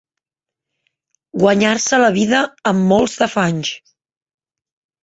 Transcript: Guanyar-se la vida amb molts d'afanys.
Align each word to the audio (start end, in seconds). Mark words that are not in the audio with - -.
Guanyar-se 1.43 2.01
la 2.05 2.09
vida 2.17 2.43
amb 2.73 2.85
molts 2.95 3.21
d'afanys. 3.21 3.77